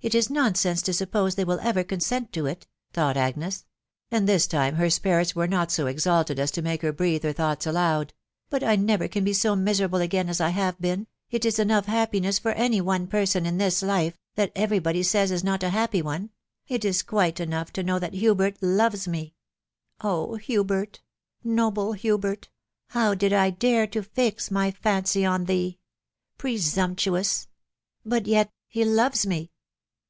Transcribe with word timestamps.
"It 0.00 0.14
is 0.14 0.30
nonsense 0.30 0.80
to 0.82 0.92
'suppose 0.92 1.34
they 1.34 1.42
will 1.44 1.58
ever 1.58 1.82
consent 1.82 2.32
to 2.34 2.46
it," 2.46 2.68
thought 2.92 3.16
Agnes; 3.16 3.64
and 4.12 4.28
this 4.28 4.46
time 4.46 4.76
her 4.76 4.90
spirits 4.90 5.34
were 5.34 5.48
not 5.48 5.72
so 5.72 5.88
exalted 5.88 6.38
as 6.38 6.52
to 6.52 6.62
make 6.62 6.82
her 6.82 6.92
breathe 6.92 7.24
her 7.24 7.32
thoughts 7.32 7.66
aloud;" 7.66 8.14
but 8.48 8.62
I 8.62 8.76
never 8.76 9.08
can 9.08 9.24
be 9.24 9.32
so 9.32 9.56
miserable 9.56 9.98
again 10.00 10.28
as 10.28 10.40
I 10.40 10.50
have 10.50 10.80
been.... 10.80 11.08
it 11.30 11.44
is 11.44 11.58
enough 11.58 11.86
hap 11.86 12.12
piness 12.12 12.38
for 12.38 12.52
any 12.52 12.80
one 12.80 13.08
person 13.08 13.44
in 13.44 13.58
this 13.58 13.82
life.... 13.82 14.16
that 14.36 14.52
every 14.54 14.78
body 14.78 15.02
says 15.02 15.32
is 15.32 15.42
not 15.42 15.64
a 15.64 15.70
happy 15.70 16.00
one.... 16.00 16.30
it 16.68 16.84
is 16.84 17.02
quite 17.02 17.40
enough 17.40 17.72
to 17.72 17.82
know 17.82 17.98
that 17.98 18.14
Hubert 18.14 18.56
loves 18.62 19.08
me.... 19.08 19.34
Oh 20.00 20.36
Hubert!.... 20.36 21.00
noble 21.42 21.94
Hubert! 21.94 22.50
how 22.90 23.16
did 23.16 23.32
I 23.32 23.50
dare 23.50 23.88
to 23.88 24.04
fix 24.04 24.48
my 24.48 24.70
fancy 24.70 25.24
on 25.26 25.46
thee?.... 25.46 25.80
Presumptuous!«... 26.38 27.48
But 28.06 28.28
yet 28.28 28.52
he 28.68 28.84
loves 28.84 29.26
me 29.26 29.50